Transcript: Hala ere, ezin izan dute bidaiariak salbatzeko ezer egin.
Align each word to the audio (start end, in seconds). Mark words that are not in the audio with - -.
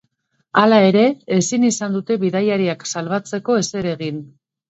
Hala 0.61 0.77
ere, 0.85 1.03
ezin 1.35 1.67
izan 1.67 1.97
dute 1.99 2.17
bidaiariak 2.23 2.87
salbatzeko 2.93 3.61
ezer 3.67 3.93
egin. 3.95 4.21